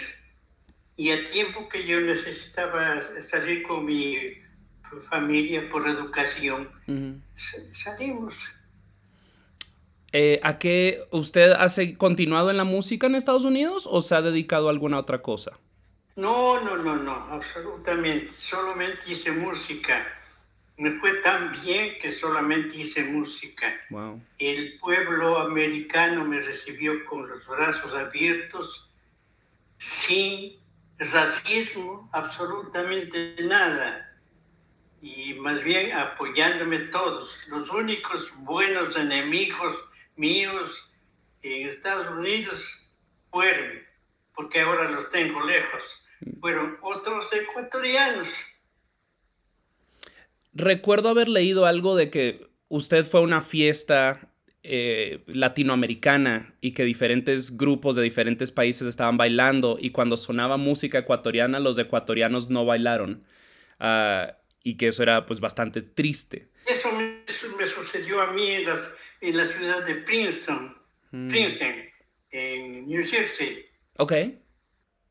Y 0.98 1.12
a 1.12 1.24
tiempo 1.24 1.70
que 1.70 1.86
yo 1.88 2.02
necesitaba 2.02 3.02
salir 3.26 3.63
con 3.63 3.86
mi 3.86 4.18
familia 5.10 5.70
por 5.72 5.88
educación, 5.88 6.70
Ujú. 6.86 7.22
sa- 7.38 7.84
salimos. 7.84 8.36
Eh, 10.12 10.42
¿A 10.44 10.60
qué 10.60 11.04
usted 11.12 11.52
ha 11.54 11.68
continuado 11.98 12.52
en 12.52 12.58
la 12.58 12.65
música 12.65 13.08
en 13.08 13.15
Estados 13.15 13.46
Unidos 13.46 13.88
o 13.89 14.02
se 14.02 14.13
ha 14.15 14.22
dedicado 14.22 14.68
a 14.68 14.72
alguna 14.72 15.00
otra 15.00 15.22
cosa? 15.22 15.58
No, 16.19 16.60
no, 16.60 16.75
no, 16.75 16.97
no, 16.97 17.13
absolutamente. 17.32 18.29
Solamente 18.32 19.12
hice 19.12 19.32
música. 19.32 20.05
Me 20.75 20.91
fue 20.99 21.13
tan 21.21 21.53
bien 21.62 21.97
que 22.01 22.12
solamente 22.12 22.75
hice 22.75 23.03
música. 23.03 23.73
Wow. 23.89 24.21
El 24.38 24.77
pueblo 24.79 25.39
americano 25.39 26.25
me 26.25 26.41
recibió 26.41 27.05
con 27.05 27.29
los 27.29 27.47
brazos 27.47 27.93
abiertos, 27.93 28.89
sin 29.77 30.60
racismo, 30.97 32.10
absolutamente 32.12 33.36
nada. 33.43 34.13
Y 35.01 35.36
más 35.36 35.63
bien 35.63 35.93
apoyándome 35.93 36.79
todos. 36.91 37.34
Los 37.47 37.69
únicos 37.69 38.29
buenos 38.39 38.93
enemigos 38.97 39.73
míos 40.17 40.86
en 41.43 41.69
Estados 41.69 42.10
Unidos 42.10 42.86
fueron, 43.32 43.86
porque 44.36 44.60
ahora 44.60 44.91
los 44.91 45.10
tengo 45.10 45.45
lejos, 45.45 45.98
fueron 46.39 46.77
otros 46.82 47.25
ecuatorianos. 47.34 48.27
Recuerdo 50.53 51.10
haber 51.10 51.29
leído 51.29 51.65
algo 51.65 51.95
de 51.95 52.10
que 52.10 52.47
usted 52.67 53.05
fue 53.05 53.19
a 53.19 53.23
una 53.23 53.41
fiesta 53.41 54.32
eh, 54.63 55.23
latinoamericana 55.27 56.53
y 56.60 56.71
que 56.71 56.84
diferentes 56.84 57.55
grupos 57.55 57.95
de 57.95 58.03
diferentes 58.03 58.51
países 58.51 58.88
estaban 58.88 59.17
bailando 59.17 59.77
y 59.79 59.91
cuando 59.91 60.17
sonaba 60.17 60.58
música 60.58 60.99
ecuatoriana 60.99 61.60
los 61.60 61.77
ecuatorianos 61.77 62.49
no 62.49 62.65
bailaron 62.65 63.23
Ah, 63.79 64.36
y 64.62 64.75
que 64.75 64.88
eso 64.88 65.03
era 65.03 65.25
pues 65.25 65.39
bastante 65.39 65.82
triste. 65.82 66.49
Eso 66.65 66.91
me, 66.91 67.23
sucedió 67.65 68.21
a 68.21 68.34
mí 68.34 68.45
en 68.51 68.65
la, 68.65 68.91
en 69.21 69.38
la 69.38 69.45
ciudad 69.45 69.86
de 69.86 69.95
Princeton, 69.95 70.77
Mm. 71.12 71.27
Princeton, 71.29 71.75
en 72.29 72.88
New 72.88 73.03
Jersey. 73.03 73.65
Ok. 73.97 74.13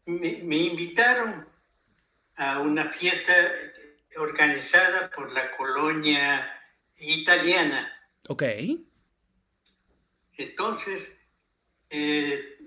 Me, 0.08 0.40
me 0.42 0.56
invitaron 0.56 1.46
a 2.36 2.60
una 2.60 2.88
fiesta 2.90 3.34
organizada 4.16 5.10
por 5.10 5.30
la 5.32 5.54
colonia 5.56 6.50
italiana. 6.96 7.92
Ok. 8.28 8.42
Entonces, 10.38 11.14
eh, 11.90 12.58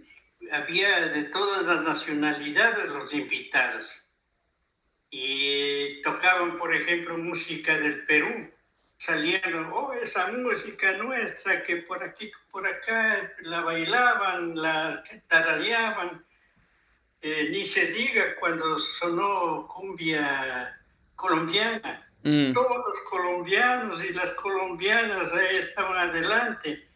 había 0.51 1.08
de 1.08 1.23
todas 1.23 1.65
las 1.65 1.82
nacionalidades 1.82 2.89
los 2.89 3.12
invitados. 3.13 3.89
Y 5.10 6.01
tocaban, 6.04 6.58
por 6.60 6.75
ejemplo, 6.75 7.17
música 7.17 7.77
del 7.77 8.06
Perú. 8.06 8.51
Salieron, 8.97 9.71
oh, 9.73 9.93
esa 9.93 10.32
música 10.32 10.91
nuestra 10.93 11.63
que 11.63 11.77
por 11.77 12.04
aquí, 12.04 12.32
por 12.51 12.67
acá 12.67 13.34
la 13.41 13.62
bailaban, 13.62 14.56
la 14.56 15.04
tarareaban. 15.27 16.23
Eh, 17.21 17.49
ni 17.51 17.65
se 17.65 17.86
diga 17.88 18.36
cuando 18.39 18.79
sonó 18.79 19.67
cumbia 19.67 20.77
colombiana 21.15 22.07
Mm, 22.23 22.53
todos 22.53 22.77
los 22.86 22.99
colombianos 23.10 24.03
y 24.03 24.10
las 24.13 24.29
colombianas 24.36 25.34
ahí 25.34 25.57
estaban 25.57 26.10
adelante. 26.10 26.88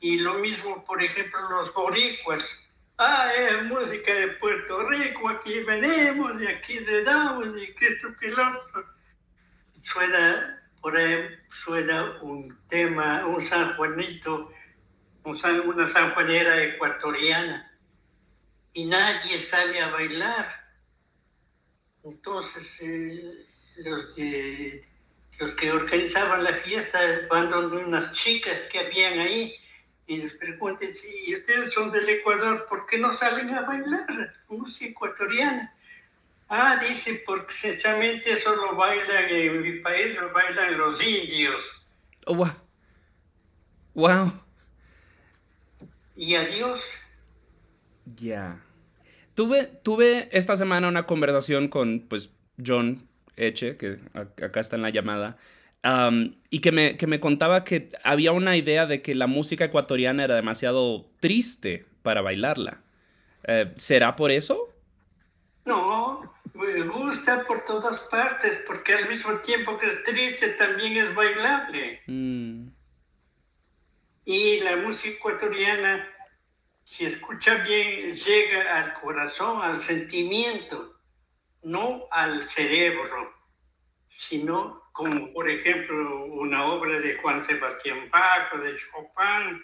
Y 0.00 0.18
lo 0.18 0.32
mismo, 0.34 0.82
por 0.86 1.02
ejemplo, 1.02 1.38
los 1.50 1.74
boricuas. 1.74 2.42
Ah, 2.96 3.30
es 3.36 3.62
música 3.64 4.14
de 4.14 4.28
Puerto 4.40 4.88
Rico, 4.88 5.28
aquí 5.28 5.60
venimos 5.60 6.40
y 6.40 6.46
aquí 6.46 6.80
le 6.80 7.02
damos 7.04 7.48
y 7.58 7.74
que 7.74 7.86
esto 7.88 8.08
que 8.18 8.28
el 8.28 8.40
otro. 8.40 8.86
Suena, 9.82 10.62
por 10.80 10.96
ahí, 10.96 11.28
suena 11.50 12.18
un 12.22 12.58
tema, 12.68 13.26
un 13.26 13.44
San 13.46 13.74
Juanito, 13.76 14.50
un 15.24 15.36
san- 15.36 15.68
una 15.68 15.86
sanjuanera 15.86 16.62
ecuatoriana. 16.62 17.65
Y 18.76 18.84
nadie 18.84 19.40
sale 19.40 19.80
a 19.80 19.88
bailar. 19.88 20.46
Entonces, 22.04 22.78
eh, 22.82 23.46
los, 23.78 24.14
de- 24.16 24.84
los 25.38 25.50
que 25.52 25.72
organizaban 25.72 26.44
la 26.44 26.52
fiesta 26.56 27.00
van 27.30 27.48
donde 27.50 27.78
unas 27.78 28.12
chicas 28.12 28.60
que 28.70 28.80
habían 28.80 29.18
ahí 29.18 29.54
y 30.06 30.18
les 30.18 30.34
preguntan 30.34 30.92
si 30.92 31.34
ustedes 31.34 31.72
son 31.72 31.90
del 31.90 32.06
Ecuador, 32.08 32.66
¿por 32.68 32.86
qué 32.86 32.98
no 32.98 33.14
salen 33.14 33.48
a 33.54 33.62
bailar 33.62 34.34
música 34.50 34.90
ecuatoriana? 34.90 35.74
Ah, 36.48 36.76
dice, 36.76 37.22
porque 37.26 37.54
sencillamente 37.54 38.30
eso 38.32 38.54
lo 38.54 38.76
bailan 38.76 39.24
en 39.30 39.62
mi 39.62 39.80
país, 39.80 40.14
lo 40.20 40.32
bailan 40.34 40.76
los 40.76 41.02
indios. 41.02 41.62
oh, 42.26 42.34
wow. 42.34 42.52
Wow. 43.94 44.32
Y 46.14 46.34
adiós. 46.34 46.82
Ya. 48.16 48.65
Tuve, 49.36 49.66
tuve 49.66 50.28
esta 50.32 50.56
semana 50.56 50.88
una 50.88 51.06
conversación 51.06 51.68
con, 51.68 52.00
pues, 52.08 52.34
John 52.64 53.08
Eche, 53.36 53.76
que 53.78 53.98
acá 54.14 54.60
está 54.60 54.76
en 54.76 54.82
la 54.82 54.90
llamada, 54.90 55.38
am, 55.82 56.36
y 56.50 56.60
que 56.60 56.72
me, 56.72 56.96
que 56.96 57.06
me 57.06 57.20
contaba 57.20 57.64
que 57.64 57.88
había 58.04 58.32
una 58.32 58.56
idea 58.56 58.86
de 58.86 59.02
que 59.02 59.14
la 59.14 59.28
música 59.28 59.66
ecuatoriana 59.66 60.24
era 60.24 60.36
demasiado 60.36 61.12
triste 61.20 61.86
para 62.02 62.22
bailarla. 62.22 62.84
Eh, 63.44 63.72
¿Será 63.76 64.16
por 64.16 64.30
eso? 64.32 64.74
No, 65.66 66.32
me 66.54 66.82
gusta 66.84 67.44
por 67.44 67.64
todas 67.64 68.00
partes, 68.00 68.62
porque 68.66 68.94
al 68.94 69.08
mismo 69.08 69.40
tiempo 69.40 69.78
que 69.78 69.86
es 69.88 70.02
triste, 70.04 70.50
también 70.50 70.96
es 70.96 71.14
bailable. 71.14 72.02
Mm, 72.06 72.68
Y 74.26 74.60
la 74.60 74.76
música 74.76 75.08
ecuatoriana, 75.16 76.06
si 76.86 77.04
escucha 77.04 77.56
bien, 77.56 78.14
llega 78.14 78.78
al 78.78 78.94
corazón, 79.00 79.60
al 79.60 79.76
sentimiento, 79.76 80.96
no 81.64 82.06
al 82.12 82.44
cerebro, 82.44 83.34
sino 84.08 84.84
como 84.92 85.32
por 85.32 85.50
ejemplo 85.50 86.26
una 86.26 86.64
obra 86.64 87.00
de 87.00 87.16
Juan 87.16 87.44
Sebastián 87.44 88.08
Bach 88.08 88.52
o 88.54 88.58
de 88.58 88.76
Chopin 88.76 89.60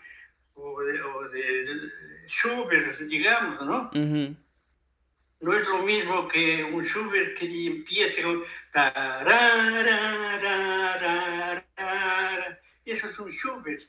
o 0.55 0.83
de, 0.83 1.01
o 1.01 1.29
de 1.29 1.91
Schubert, 2.27 2.99
digamos, 3.03 3.65
¿no? 3.65 3.91
No 5.41 5.55
es 5.55 5.69
lo 5.69 5.79
mismo 5.79 6.27
que 6.27 6.65
un 6.65 6.85
Schubert 6.85 7.39
que 7.39 7.47
empiece 7.67 8.21
con... 8.21 8.43
Eso 12.85 13.07
es 13.07 13.19
un 13.21 13.31
Schubert, 13.31 13.83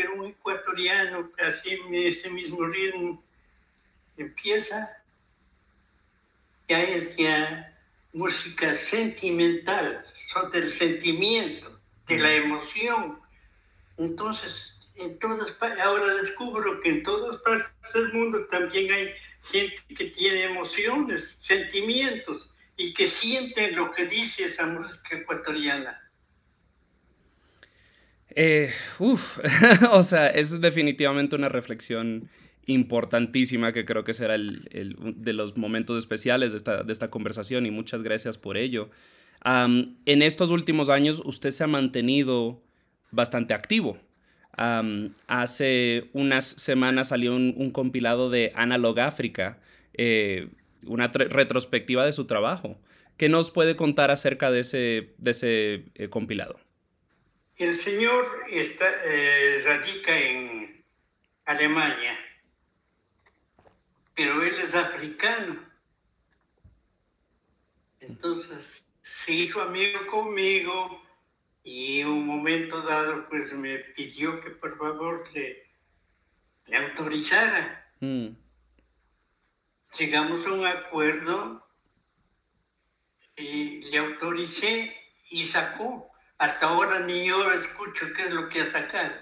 pero 0.00 0.14
un 0.14 0.28
ecuatoriano 0.28 1.30
que 1.32 1.70
en 1.70 1.94
ese 1.94 2.30
mismo 2.30 2.64
ritmo 2.64 3.22
empieza, 4.16 4.96
ya 6.66 6.80
es 6.80 7.14
ya 7.18 7.78
música 8.14 8.74
sentimental, 8.74 10.06
son 10.14 10.50
del 10.52 10.70
sentimiento, 10.70 11.78
de 12.06 12.16
la 12.16 12.32
emoción. 12.32 13.20
Entonces, 13.98 14.74
en 14.94 15.18
todas 15.18 15.54
ahora 15.60 16.14
descubro 16.14 16.80
que 16.80 16.88
en 16.88 17.02
todas 17.02 17.36
partes 17.42 17.92
del 17.92 18.10
mundo 18.14 18.46
también 18.46 18.90
hay 18.90 19.10
gente 19.52 19.82
que 19.94 20.06
tiene 20.06 20.44
emociones, 20.44 21.36
sentimientos 21.40 22.50
y 22.78 22.94
que 22.94 23.06
sienten 23.06 23.76
lo 23.76 23.92
que 23.92 24.06
dice 24.06 24.44
esa 24.44 24.64
música 24.64 25.18
ecuatoriana. 25.18 26.09
Eh, 28.34 28.70
o 29.92 30.02
sea, 30.02 30.28
es 30.28 30.60
definitivamente 30.60 31.36
una 31.36 31.48
reflexión 31.48 32.28
importantísima 32.66 33.72
que 33.72 33.84
creo 33.84 34.04
que 34.04 34.14
será 34.14 34.34
el, 34.34 34.68
de 35.16 35.32
los 35.32 35.56
momentos 35.56 35.98
especiales 35.98 36.52
de 36.52 36.58
esta, 36.58 36.82
de 36.82 36.92
esta 36.92 37.10
conversación 37.10 37.66
y 37.66 37.70
muchas 37.70 38.02
gracias 38.02 38.38
por 38.38 38.56
ello. 38.56 38.90
En 39.44 40.22
estos 40.22 40.50
últimos 40.50 40.90
años 40.90 41.22
usted 41.24 41.50
se 41.50 41.64
ha 41.64 41.66
mantenido 41.66 42.62
bastante 43.10 43.54
activo. 43.54 43.98
Hace 45.26 46.10
unas 46.12 46.44
semanas 46.44 47.08
salió 47.08 47.34
un, 47.34 47.70
compilado 47.70 48.28
de 48.28 48.52
Analog 48.54 49.00
África, 49.00 49.58
eh, 49.94 50.48
una 50.84 51.08
retrospectiva 51.08 52.04
de 52.04 52.12
su 52.12 52.26
trabajo. 52.26 52.78
¿Qué 53.16 53.28
nos 53.28 53.50
puede 53.50 53.76
contar 53.76 54.10
acerca 54.10 54.50
de 54.50 54.60
ese, 54.60 55.14
de 55.18 55.30
ese 55.30 55.84
eh, 55.94 56.08
compilado? 56.08 56.58
El 57.60 57.78
señor 57.78 58.46
está, 58.48 58.86
eh, 59.04 59.60
radica 59.62 60.18
en 60.18 60.82
Alemania, 61.44 62.18
pero 64.16 64.42
él 64.42 64.58
es 64.60 64.74
africano. 64.74 65.62
Entonces 68.00 68.82
se 69.02 69.32
hizo 69.32 69.60
amigo 69.60 70.06
conmigo 70.06 71.02
y 71.62 72.00
en 72.00 72.06
un 72.08 72.26
momento 72.26 72.80
dado 72.80 73.28
pues 73.28 73.52
me 73.52 73.78
pidió 73.94 74.40
que 74.40 74.52
por 74.52 74.78
favor 74.78 75.22
le, 75.34 75.70
le 76.64 76.76
autorizara. 76.78 77.92
Mm, 78.00 78.28
Llegamos 79.98 80.46
a 80.46 80.52
un 80.52 80.64
acuerdo 80.66 81.68
y 83.36 83.82
le 83.82 83.98
autoricé 83.98 84.96
y 85.28 85.44
sacó. 85.44 86.09
Hasta 86.40 86.66
ahora 86.66 87.00
ni 87.06 87.26
yo 87.28 87.52
escucho 87.52 88.06
qué 88.16 88.22
es 88.26 88.32
lo 88.32 88.48
que 88.48 88.62
ha 88.62 88.66
sacado, 88.70 89.12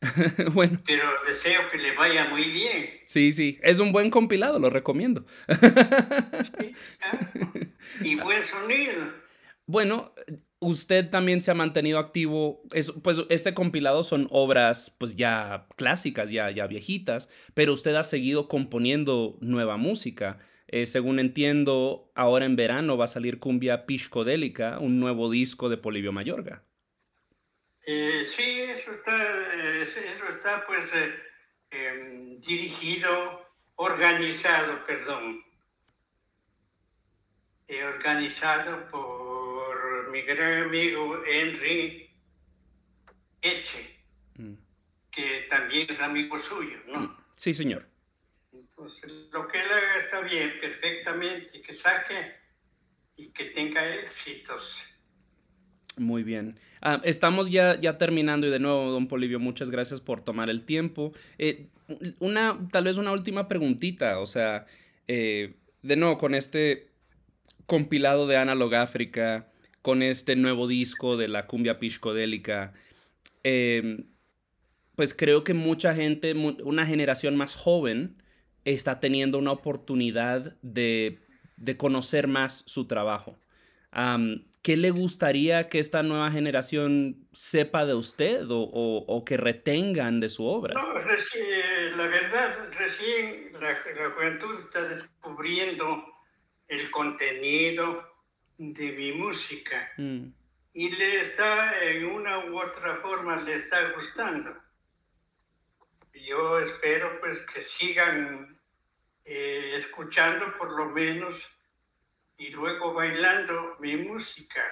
bueno, 0.52 0.78
pero 0.86 1.08
deseo 1.26 1.68
que 1.72 1.78
le 1.78 1.96
vaya 1.96 2.26
muy 2.26 2.44
bien. 2.50 2.88
sí, 3.06 3.32
sí, 3.32 3.58
es 3.62 3.80
un 3.80 3.90
buen 3.92 4.10
compilado, 4.10 4.58
lo 4.60 4.70
recomiendo. 4.70 5.24
¿sí? 6.60 6.72
Y 8.02 8.14
buen 8.16 8.46
sonido. 8.46 8.94
Bueno, 9.66 10.14
usted 10.60 11.10
también 11.10 11.42
se 11.42 11.50
ha 11.50 11.54
mantenido 11.54 11.98
activo. 11.98 12.62
Es- 12.72 12.92
pues 13.02 13.22
este 13.28 13.54
compilado 13.54 14.02
son 14.02 14.28
obras 14.30 14.94
pues 14.98 15.16
ya 15.16 15.66
clásicas, 15.76 16.30
ya, 16.30 16.50
ya 16.50 16.66
viejitas, 16.66 17.28
pero 17.54 17.72
usted 17.72 17.94
ha 17.96 18.04
seguido 18.04 18.48
componiendo 18.48 19.36
nueva 19.40 19.76
música. 19.76 20.38
Eh, 20.70 20.84
según 20.86 21.18
entiendo, 21.18 22.12
ahora 22.14 22.44
en 22.44 22.54
verano 22.54 22.96
va 22.98 23.06
a 23.06 23.08
salir 23.08 23.38
Cumbia 23.38 23.86
Piscodélica, 23.86 24.78
un 24.78 25.00
nuevo 25.00 25.30
disco 25.30 25.68
de 25.70 25.78
Polibio 25.78 26.12
Mayorga. 26.12 26.62
Eh, 27.86 28.22
sí, 28.36 28.60
eso 28.60 28.92
está, 28.92 29.16
eh, 29.54 29.82
eso 29.82 30.28
está 30.28 30.66
pues 30.66 30.90
em, 31.70 32.38
dirigido, 32.40 33.46
organizado, 33.76 34.84
perdón, 34.86 35.42
organizado 37.94 38.88
por 38.90 40.10
mi 40.10 40.22
gran 40.22 40.64
amigo 40.64 41.22
Henry 41.26 42.10
Eche, 43.42 43.96
Mm. 44.38 44.54
que 45.10 45.46
también 45.50 45.90
es 45.90 46.00
amigo 46.00 46.38
suyo, 46.38 46.78
¿no? 46.86 47.16
Sí, 47.34 47.52
señor. 47.54 47.86
Entonces, 48.78 49.10
lo 49.32 49.48
que 49.48 49.58
él 49.58 49.66
haga 49.66 50.04
está 50.04 50.20
bien, 50.20 50.52
perfectamente, 50.60 51.60
que 51.62 51.74
saque 51.74 52.32
y 53.16 53.28
que 53.30 53.46
tenga 53.46 53.84
éxitos. 53.96 54.76
Muy 55.96 56.22
bien. 56.22 56.60
Ah, 56.80 57.00
estamos 57.02 57.50
ya, 57.50 57.80
ya 57.80 57.98
terminando 57.98 58.46
y 58.46 58.50
de 58.50 58.60
nuevo, 58.60 58.92
don 58.92 59.08
Polivio, 59.08 59.40
muchas 59.40 59.70
gracias 59.70 60.00
por 60.00 60.20
tomar 60.20 60.48
el 60.48 60.64
tiempo. 60.64 61.12
Eh, 61.38 61.66
una, 62.20 62.56
tal 62.70 62.84
vez 62.84 62.98
una 62.98 63.10
última 63.10 63.48
preguntita, 63.48 64.20
o 64.20 64.26
sea, 64.26 64.66
eh, 65.08 65.56
de 65.82 65.96
nuevo, 65.96 66.16
con 66.18 66.36
este 66.36 66.90
compilado 67.66 68.28
de 68.28 68.36
Analog 68.36 68.76
África, 68.76 69.48
con 69.82 70.02
este 70.02 70.36
nuevo 70.36 70.68
disco 70.68 71.16
de 71.16 71.26
la 71.26 71.46
cumbia 71.46 71.80
piscodélica, 71.80 72.74
eh, 73.42 74.04
pues 74.94 75.14
creo 75.14 75.42
que 75.42 75.54
mucha 75.54 75.94
gente, 75.94 76.32
una 76.32 76.86
generación 76.86 77.36
más 77.36 77.54
joven, 77.54 78.22
está 78.72 79.00
teniendo 79.00 79.38
una 79.38 79.52
oportunidad 79.52 80.56
de, 80.62 81.18
de 81.56 81.76
conocer 81.76 82.26
más 82.28 82.62
su 82.66 82.86
trabajo. 82.86 83.38
Am, 83.90 84.44
¿Qué 84.62 84.76
le 84.76 84.90
gustaría 84.90 85.68
que 85.68 85.78
esta 85.78 86.02
nueva 86.02 86.30
generación 86.30 87.26
sepa 87.32 87.86
de 87.86 87.94
usted 87.94 88.50
o, 88.50 88.58
o- 88.60 89.04
o 89.06 89.24
que 89.24 89.36
retengan 89.36 90.20
de 90.20 90.28
su 90.28 90.44
obra? 90.46 90.74
No, 90.74 90.94
reci- 90.94 91.96
la 91.96 92.06
verdad, 92.06 92.68
recién 92.76 93.52
la, 93.54 93.70
la 93.70 94.10
juventud 94.14 94.58
está 94.58 94.82
descubriendo 94.82 96.04
el 96.66 96.90
contenido 96.90 98.02
de 98.58 98.92
mi 98.92 99.12
música 99.12 99.88
Mm, 99.96 100.26
y 100.74 100.90
le 100.90 101.20
está, 101.22 101.82
en 101.84 102.04
una 102.04 102.44
u 102.50 102.58
otra 102.60 102.96
forma, 102.96 103.40
le 103.40 103.54
está 103.54 103.92
gustando. 103.92 104.50
Yo 106.28 106.58
espero 106.58 107.20
pues 107.20 107.38
que 107.54 107.62
sigan 107.62 108.57
eh, 109.28 109.74
escuchando 109.76 110.56
por 110.58 110.72
lo 110.76 110.86
menos 110.90 111.38
y 112.38 112.50
luego 112.50 112.94
bailando 112.94 113.76
mi 113.80 113.96
música. 113.96 114.62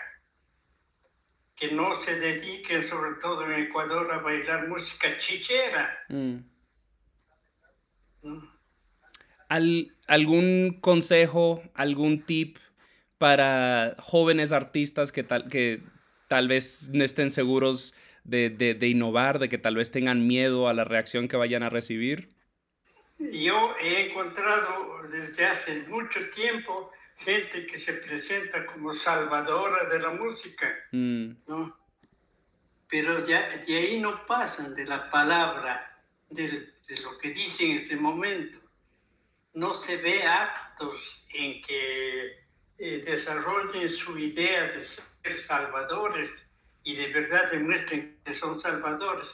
Que 1.57 1.73
no 1.73 1.95
se 2.03 2.15
dediquen, 2.19 2.87
sobre 2.89 3.21
todo 3.21 3.45
en 3.51 3.65
Ecuador, 3.65 4.13
a 4.13 4.19
bailar 4.19 4.69
música 4.69 5.17
chichera. 5.19 5.99
mm. 6.09 6.37
¿no? 8.23 8.57
Al- 9.49 9.93
¿Algún 10.09 10.79
consejo, 10.81 11.63
algún 11.75 12.23
tip 12.23 12.59
para 13.19 13.95
jóvenes 13.99 14.53
artistas 14.53 15.13
que 15.13 15.23
tal, 15.23 15.49
que 15.49 15.83
tal 16.29 16.49
vez 16.49 16.91
no 16.93 17.05
estén 17.05 17.31
seguros 17.31 17.95
de, 18.25 18.51
de- 18.51 18.75
de 18.75 18.89
innovar, 18.89 19.39
de 19.39 19.49
que 19.49 19.59
tal 19.59 19.77
vez 19.77 19.91
tengan 19.91 20.27
miedo 20.27 20.69
a 20.69 20.75
la 20.75 20.85
reacción 20.85 21.29
que 21.29 21.37
vayan 21.37 21.63
a 21.63 21.71
recibir? 21.71 22.36
Yo 23.19 23.75
he 23.81 24.11
encontrado 24.11 25.03
desde 25.11 25.45
hace 25.47 25.75
mucho 25.89 26.29
tiempo 26.31 26.93
gente 27.17 27.67
que 27.67 27.79
se 27.79 27.95
presenta 27.95 28.67
como 28.67 28.93
salvadora 28.93 29.89
de 29.89 29.99
la 30.01 30.11
música, 30.11 30.67
Mm, 30.93 31.31
¿no? 31.47 31.77
Pero 32.89 33.25
ya, 33.27 33.49
de 33.67 33.77
ahí 33.77 34.01
no 34.01 34.27
pasan 34.27 34.75
de 34.75 34.85
la 34.85 35.11
palabra, 35.11 35.99
del- 36.31 36.75
de 36.87 37.01
lo 37.03 37.17
que 37.19 37.31
dicen 37.31 37.71
en 37.73 37.79
ese 37.79 37.97
momento. 37.97 38.59
No 39.55 39.75
se 39.75 39.97
ve 39.97 40.23
actos 40.25 41.25
en 41.31 41.63
que 41.63 42.45
eh, 42.79 43.01
desarrollen 43.03 43.89
su 43.89 44.19
idea 44.19 44.65
de 44.65 44.83
ser 44.83 45.39
salvadores 45.47 46.29
y 46.85 46.95
de 46.95 47.07
verdad 47.11 47.51
demuestren 47.51 48.19
que 48.23 48.35
son 48.35 48.61
salvadores. 48.61 49.27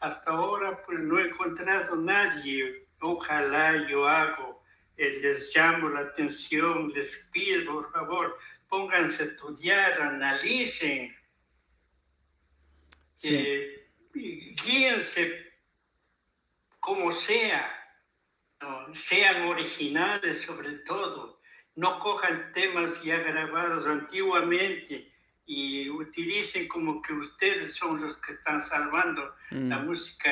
Hasta 0.00 0.32
ahora 0.32 0.82
pues 0.84 0.98
no 0.98 1.20
he 1.20 1.28
encontrado 1.28 1.94
nadie. 1.94 2.88
Ojalá 3.00 3.88
yo 3.88 4.06
hago, 4.06 4.62
eh, 4.96 5.18
les 5.22 5.54
llamo 5.56 5.88
la 5.88 6.00
atención, 6.00 6.92
les 6.94 7.16
pido 7.32 7.72
por 7.72 7.92
favor, 7.92 8.38
pónganse 8.68 9.22
a 9.22 9.26
estudiar, 9.26 10.00
analicen, 10.00 11.14
sí. 13.14 13.34
eh, 13.34 13.90
guíense 14.12 15.52
como 16.80 17.12
sea, 17.12 17.70
¿no? 18.60 18.94
sean 18.94 19.48
originales 19.48 20.42
sobre 20.42 20.72
todo, 20.80 21.40
no 21.76 21.98
cojan 22.00 22.52
temas 22.52 23.02
ya 23.02 23.18
grabados 23.18 23.86
antiguamente 23.86 25.10
y 25.46 25.88
utilicen 25.88 26.68
como 26.68 27.00
que 27.02 27.14
ustedes 27.14 27.74
son 27.74 28.00
los 28.00 28.16
que 28.18 28.32
están 28.32 28.60
salvando 28.60 29.34
la 29.50 29.78
Mm, 29.78 29.86
música 29.86 30.30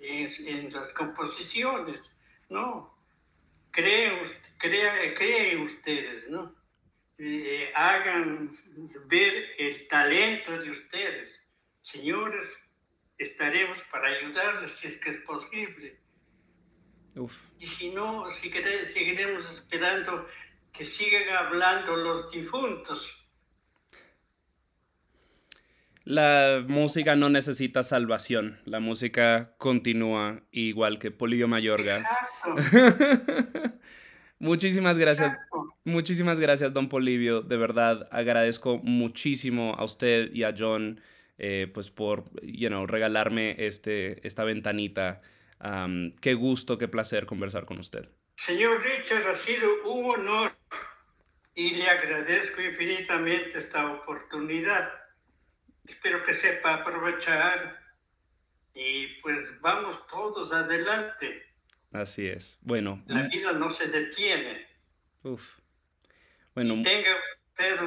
en, 0.00 0.28
en 0.46 0.72
las 0.72 0.88
composiciones, 0.94 2.00
¿no? 2.48 2.96
Creen, 3.70 4.24
ust- 4.24 4.56
crea- 4.58 5.14
creen 5.14 5.60
ustedes, 5.62 6.28
¿no? 6.28 6.54
Eh, 7.18 7.72
hagan 7.74 8.50
ver 9.06 9.34
el 9.58 9.88
talento 9.88 10.58
de 10.58 10.70
ustedes. 10.70 11.34
Señores, 11.82 12.48
estaremos 13.18 13.78
para 13.90 14.08
ayudarles 14.10 14.72
si 14.72 14.86
es 14.86 14.98
que 14.98 15.10
es 15.10 15.20
posible. 15.22 16.00
uf. 17.16 17.36
Y 17.58 17.66
si 17.66 17.90
no, 17.90 18.30
seguire- 18.30 18.84
seguiremos 18.84 19.44
esperando 19.52 20.26
que 20.72 20.84
sigan 20.84 21.28
hablando 21.36 21.96
los 21.96 22.30
difuntos. 22.30 23.17
La 26.08 26.64
música 26.66 27.16
no 27.16 27.28
necesita 27.28 27.82
salvación. 27.82 28.58
La 28.64 28.80
música 28.80 29.52
continúa 29.58 30.40
igual 30.52 30.98
que 30.98 31.10
Polibio 31.10 31.48
Mayorga. 31.48 31.98
Exacto, 31.98 33.78
Muchísimas 34.38 34.96
gracias. 34.96 35.32
exacto. 35.32 35.74
Muchísimas 35.84 36.40
gracias, 36.40 36.72
don 36.72 36.88
Polibio. 36.88 37.42
De 37.42 37.58
verdad, 37.58 38.08
agradezco 38.10 38.78
muchísimo 38.78 39.74
a 39.76 39.84
usted 39.84 40.32
y 40.32 40.44
a 40.44 40.54
John 40.56 40.98
eh, 41.36 41.70
pues 41.74 41.90
por 41.90 42.24
you 42.40 42.68
know, 42.68 42.86
regalarme 42.86 43.56
este, 43.58 44.26
esta 44.26 44.44
ventanita. 44.44 45.20
Qué 46.22 46.32
gusto, 46.32 46.78
qué 46.78 46.88
placer 46.88 47.26
conversar 47.26 47.66
con 47.66 47.80
usted. 47.80 48.08
Señor 48.36 48.82
Richard, 48.82 49.28
ha 49.28 49.34
sido 49.34 49.68
un 49.84 50.06
honor 50.06 50.52
y 51.54 51.74
le 51.74 51.86
agradezco 51.86 52.62
infinitamente 52.62 53.58
esta 53.58 53.92
oportunidad. 53.92 54.90
Espero 55.88 56.24
que 56.24 56.34
sepa 56.34 56.74
aprovechar 56.74 57.78
y 58.74 59.06
pues 59.22 59.60
vamos 59.60 60.06
todos 60.06 60.52
adelante. 60.52 61.42
Así 61.92 62.26
es. 62.28 62.58
Bueno, 62.62 63.02
La 63.06 63.22
me- 63.22 63.28
vida 63.28 63.52
no 63.52 63.70
se 63.70 63.86
detiene. 63.88 64.66
uf. 65.22 65.58
Bueno, 66.54 66.80
Tenga 66.82 67.10
usted 67.50 67.78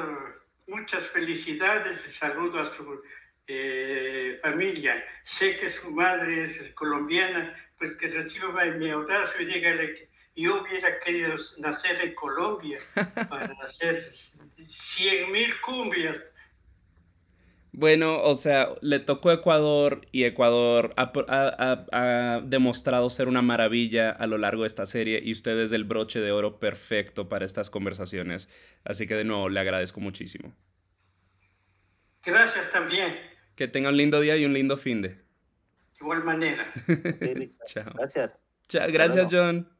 muchas 0.66 1.06
felicidades 1.08 2.06
y 2.08 2.10
saludo 2.12 2.60
a 2.60 2.74
su 2.74 3.02
eh, 3.46 4.38
familia. 4.42 5.04
Sé 5.24 5.58
que 5.58 5.68
su 5.70 5.90
madre 5.90 6.44
es 6.44 6.72
colombiana, 6.74 7.54
pues 7.78 7.94
que 7.96 8.08
reciba 8.08 8.64
mi 8.64 8.90
abrazo 8.90 9.40
y 9.42 9.46
dígale 9.46 9.94
que 9.94 10.08
yo 10.36 10.62
hubiera 10.62 10.98
querido 11.00 11.34
nacer 11.58 12.00
en 12.00 12.14
Colombia 12.14 12.80
para 13.28 13.52
hacer 13.62 14.12
100 14.14 15.30
mil 15.30 15.60
cumbias. 15.60 16.16
Bueno, 17.74 18.22
o 18.22 18.34
sea, 18.34 18.68
le 18.82 18.98
tocó 18.98 19.32
Ecuador 19.32 20.02
y 20.12 20.24
Ecuador 20.24 20.92
ha, 20.98 21.10
ha- 21.28 21.56
ha- 21.58 22.36
ha 22.36 22.40
demostrado 22.42 23.08
ser 23.08 23.28
una 23.28 23.40
maravilla 23.40 24.10
a 24.10 24.26
lo 24.26 24.36
largo 24.36 24.62
de 24.62 24.66
esta 24.66 24.84
serie 24.84 25.22
y 25.24 25.32
usted 25.32 25.58
es 25.58 25.72
el 25.72 25.84
broche 25.84 26.20
de 26.20 26.32
oro 26.32 26.58
perfecto 26.60 27.30
para 27.30 27.46
estas 27.46 27.70
conversaciones. 27.70 28.50
Así 28.84 29.06
que 29.06 29.14
de 29.14 29.24
nuevo 29.24 29.48
le 29.48 29.58
agradezco 29.58 30.00
muchísimo. 30.00 30.54
Gracias 32.24 32.68
también, 32.70 33.16
Que 33.56 33.68
tenga 33.68 33.88
un 33.88 33.96
lindo 33.96 34.20
día 34.20 34.36
y 34.36 34.44
un 34.44 34.52
lindo 34.52 34.76
fin 34.76 35.00
de. 35.02 35.08
de 35.08 35.18
igual 36.00 36.22
manera. 36.24 36.72
Chao. 37.66 37.92
Gracias. 37.94 38.38
Chao, 38.68 38.86
gracias. 38.92 39.28
John. 39.30 39.71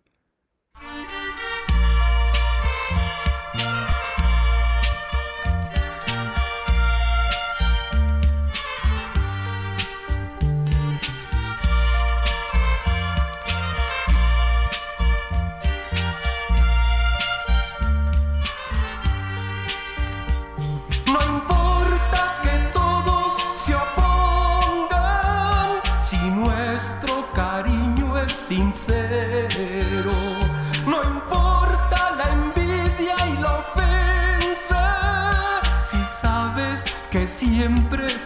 Siempre 37.62 38.21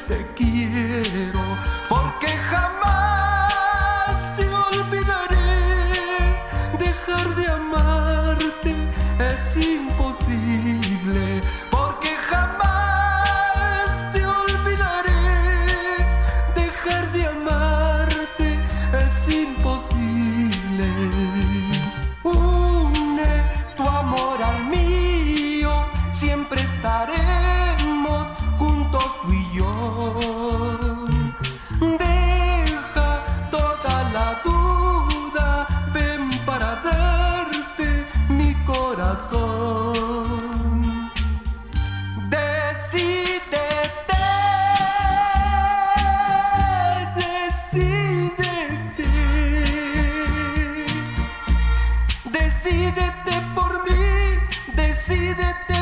Decídete 52.77 53.41
por 53.55 53.91
mí, 53.91 54.39
decídete 54.75 55.76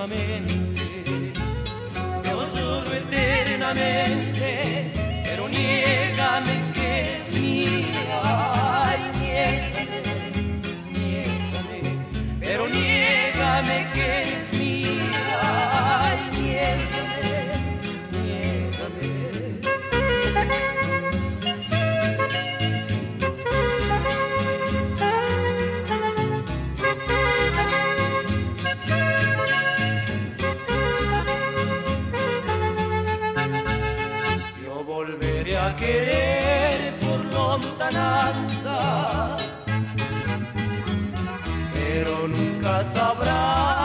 eternamente. 0.00 1.32
Yo 2.24 2.44
juro 2.46 2.92
eternamente, 2.94 4.92
querer 35.90 36.92
por 37.00 37.20
lontananza, 37.34 38.78
pero 41.74 42.28
nunca 42.28 42.84
sabrás 42.84 43.79